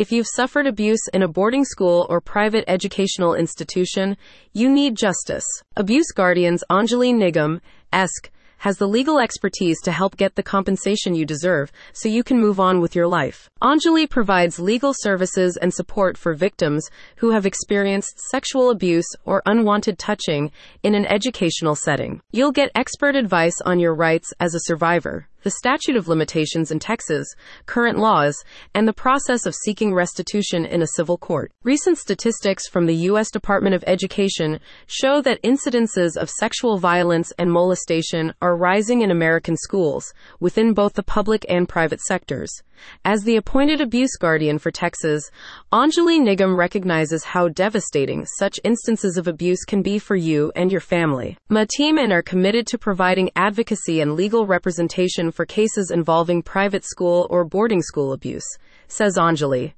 If 0.00 0.10
you've 0.10 0.34
suffered 0.34 0.66
abuse 0.66 1.08
in 1.12 1.22
a 1.22 1.28
boarding 1.28 1.66
school 1.66 2.06
or 2.08 2.22
private 2.22 2.64
educational 2.66 3.34
institution, 3.34 4.16
you 4.54 4.70
need 4.70 4.96
justice. 4.96 5.44
Abuse 5.76 6.10
Guardians 6.10 6.64
Anjali 6.70 7.14
Nigam, 7.14 7.60
ESK, 7.92 8.30
has 8.56 8.78
the 8.78 8.88
legal 8.88 9.18
expertise 9.18 9.78
to 9.82 9.92
help 9.92 10.16
get 10.16 10.36
the 10.36 10.42
compensation 10.42 11.14
you 11.14 11.26
deserve 11.26 11.70
so 11.92 12.08
you 12.08 12.24
can 12.24 12.40
move 12.40 12.58
on 12.58 12.80
with 12.80 12.96
your 12.96 13.06
life. 13.06 13.50
Anjali 13.60 14.08
provides 14.08 14.58
legal 14.58 14.94
services 14.96 15.58
and 15.58 15.74
support 15.74 16.16
for 16.16 16.32
victims 16.32 16.88
who 17.16 17.32
have 17.32 17.44
experienced 17.44 18.18
sexual 18.30 18.70
abuse 18.70 19.08
or 19.26 19.42
unwanted 19.44 19.98
touching 19.98 20.50
in 20.82 20.94
an 20.94 21.04
educational 21.04 21.74
setting. 21.74 22.22
You'll 22.32 22.52
get 22.52 22.70
expert 22.74 23.16
advice 23.16 23.60
on 23.66 23.78
your 23.78 23.94
rights 23.94 24.32
as 24.40 24.54
a 24.54 24.60
survivor 24.60 25.26
the 25.42 25.50
statute 25.50 25.96
of 25.96 26.08
limitations 26.08 26.70
in 26.70 26.78
Texas, 26.78 27.26
current 27.66 27.98
laws, 27.98 28.36
and 28.74 28.86
the 28.86 28.92
process 28.92 29.46
of 29.46 29.54
seeking 29.54 29.94
restitution 29.94 30.64
in 30.64 30.82
a 30.82 30.88
civil 30.96 31.16
court. 31.16 31.52
Recent 31.64 31.98
statistics 31.98 32.68
from 32.68 32.86
the 32.86 32.96
U.S. 33.10 33.30
Department 33.30 33.74
of 33.74 33.84
Education 33.86 34.60
show 34.86 35.20
that 35.22 35.42
incidences 35.42 36.16
of 36.16 36.30
sexual 36.30 36.78
violence 36.78 37.32
and 37.38 37.50
molestation 37.50 38.34
are 38.42 38.56
rising 38.56 39.02
in 39.02 39.10
American 39.10 39.56
schools, 39.56 40.12
within 40.40 40.74
both 40.74 40.94
the 40.94 41.02
public 41.02 41.44
and 41.48 41.68
private 41.68 42.00
sectors. 42.00 42.62
As 43.04 43.22
the 43.22 43.36
appointed 43.36 43.80
abuse 43.80 44.16
guardian 44.16 44.58
for 44.58 44.70
Texas, 44.70 45.30
Anjali 45.72 46.20
Nigam 46.20 46.56
recognizes 46.56 47.24
how 47.24 47.48
devastating 47.48 48.26
such 48.38 48.60
instances 48.64 49.16
of 49.16 49.28
abuse 49.28 49.64
can 49.64 49.82
be 49.82 49.98
for 49.98 50.16
you 50.16 50.52
and 50.54 50.70
your 50.70 50.80
family. 50.80 51.36
My 51.48 51.66
team 51.76 51.98
and 51.98 52.12
are 52.12 52.22
committed 52.22 52.66
to 52.68 52.78
providing 52.78 53.30
advocacy 53.36 54.00
and 54.00 54.14
legal 54.14 54.46
representation 54.46 55.30
for 55.30 55.46
cases 55.46 55.90
involving 55.90 56.42
private 56.42 56.84
school 56.84 57.26
or 57.30 57.44
boarding 57.44 57.82
school 57.82 58.12
abuse, 58.12 58.46
says 58.88 59.16
Anjali. 59.16 59.72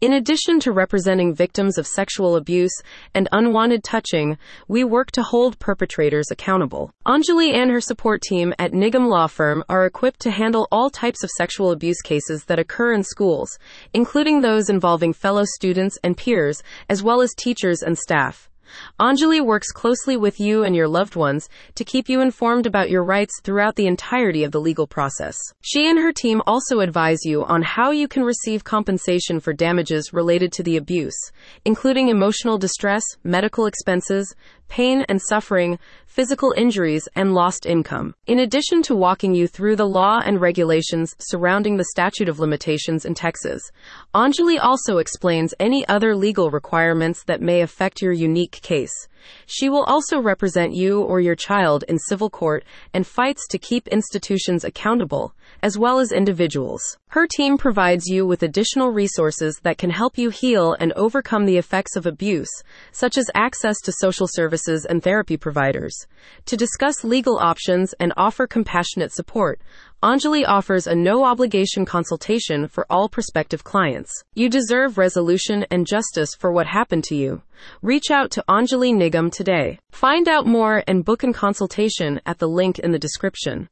In 0.00 0.12
addition 0.12 0.60
to 0.60 0.72
representing 0.72 1.34
victims 1.34 1.78
of 1.78 1.86
sexual 1.86 2.36
abuse 2.36 2.72
and 3.14 3.28
unwanted 3.32 3.84
touching, 3.84 4.38
we 4.68 4.84
work 4.84 5.10
to 5.12 5.22
hold 5.22 5.58
perpetrators 5.58 6.30
accountable. 6.30 6.90
Anjali 7.06 7.54
and 7.54 7.70
her 7.70 7.80
support 7.80 8.22
team 8.22 8.54
at 8.58 8.72
Nigam 8.72 9.08
Law 9.08 9.26
Firm 9.26 9.64
are 9.68 9.86
equipped 9.86 10.20
to 10.20 10.30
handle 10.30 10.68
all 10.70 10.90
types 10.90 11.22
of 11.24 11.30
sexual 11.30 11.70
abuse 11.70 12.00
cases 12.02 12.44
that 12.44 12.58
occur 12.58 12.92
in 12.92 13.02
schools, 13.02 13.58
including 13.92 14.40
those 14.40 14.68
involving 14.68 15.12
fellow 15.12 15.44
students 15.44 15.98
and 16.02 16.16
peers, 16.16 16.62
as 16.88 17.02
well 17.02 17.20
as 17.20 17.34
teachers 17.34 17.82
and 17.82 17.98
staff. 17.98 18.47
Anjali 19.00 19.44
works 19.44 19.72
closely 19.72 20.16
with 20.16 20.40
you 20.40 20.64
and 20.64 20.74
your 20.74 20.88
loved 20.88 21.16
ones 21.16 21.48
to 21.74 21.84
keep 21.84 22.08
you 22.08 22.20
informed 22.20 22.66
about 22.66 22.90
your 22.90 23.04
rights 23.04 23.40
throughout 23.42 23.76
the 23.76 23.86
entirety 23.86 24.44
of 24.44 24.52
the 24.52 24.60
legal 24.60 24.86
process. 24.86 25.36
She 25.60 25.88
and 25.88 25.98
her 25.98 26.12
team 26.12 26.42
also 26.46 26.80
advise 26.80 27.24
you 27.24 27.44
on 27.44 27.62
how 27.62 27.90
you 27.90 28.08
can 28.08 28.24
receive 28.24 28.64
compensation 28.64 29.40
for 29.40 29.52
damages 29.52 30.12
related 30.12 30.52
to 30.52 30.62
the 30.62 30.76
abuse, 30.76 31.18
including 31.64 32.08
emotional 32.08 32.58
distress, 32.58 33.02
medical 33.24 33.66
expenses, 33.66 34.34
pain 34.68 35.04
and 35.08 35.20
suffering, 35.20 35.78
physical 36.06 36.54
injuries, 36.56 37.08
and 37.14 37.34
lost 37.34 37.66
income. 37.66 38.14
In 38.26 38.38
addition 38.38 38.82
to 38.82 38.94
walking 38.94 39.34
you 39.34 39.46
through 39.46 39.76
the 39.76 39.86
law 39.86 40.20
and 40.24 40.40
regulations 40.40 41.14
surrounding 41.18 41.76
the 41.76 41.88
statute 41.90 42.28
of 42.28 42.38
limitations 42.38 43.04
in 43.04 43.14
Texas, 43.14 43.62
Anjali 44.14 44.58
also 44.60 44.98
explains 44.98 45.54
any 45.58 45.86
other 45.88 46.14
legal 46.14 46.50
requirements 46.50 47.24
that 47.24 47.40
may 47.40 47.60
affect 47.60 48.02
your 48.02 48.12
unique 48.12 48.60
case. 48.62 49.08
She 49.46 49.68
will 49.68 49.84
also 49.84 50.20
represent 50.20 50.74
you 50.74 51.02
or 51.02 51.20
your 51.20 51.34
child 51.34 51.84
in 51.88 51.98
civil 51.98 52.30
court 52.30 52.64
and 52.92 53.06
fights 53.06 53.46
to 53.48 53.58
keep 53.58 53.88
institutions 53.88 54.64
accountable, 54.64 55.34
as 55.62 55.78
well 55.78 55.98
as 55.98 56.12
individuals. 56.12 56.98
Her 57.08 57.26
team 57.26 57.56
provides 57.56 58.06
you 58.06 58.26
with 58.26 58.42
additional 58.42 58.90
resources 58.90 59.58
that 59.62 59.78
can 59.78 59.90
help 59.90 60.18
you 60.18 60.30
heal 60.30 60.74
and 60.78 60.92
overcome 60.92 61.46
the 61.46 61.56
effects 61.56 61.96
of 61.96 62.04
abuse, 62.04 62.50
such 62.92 63.16
as 63.16 63.30
access 63.34 63.80
to 63.80 63.92
social 63.92 64.26
services 64.28 64.84
and 64.84 65.02
therapy 65.02 65.36
providers. 65.36 66.06
To 66.46 66.56
discuss 66.56 67.04
legal 67.04 67.38
options 67.38 67.94
and 67.98 68.12
offer 68.16 68.46
compassionate 68.46 69.12
support, 69.12 69.60
Anjali 70.00 70.44
offers 70.46 70.86
a 70.86 70.94
no 70.94 71.24
obligation 71.24 71.84
consultation 71.84 72.68
for 72.68 72.86
all 72.88 73.08
prospective 73.08 73.64
clients. 73.64 74.12
You 74.32 74.48
deserve 74.48 74.96
resolution 74.96 75.66
and 75.72 75.88
justice 75.88 76.36
for 76.36 76.52
what 76.52 76.68
happened 76.68 77.02
to 77.04 77.16
you. 77.16 77.42
Reach 77.82 78.08
out 78.12 78.30
to 78.30 78.44
Anjali 78.48 78.94
Nigam 78.94 79.32
today. 79.32 79.80
Find 79.90 80.28
out 80.28 80.46
more 80.46 80.84
and 80.86 81.04
book 81.04 81.24
a 81.24 81.32
consultation 81.32 82.20
at 82.24 82.38
the 82.38 82.46
link 82.46 82.78
in 82.78 82.92
the 82.92 82.98
description. 83.00 83.66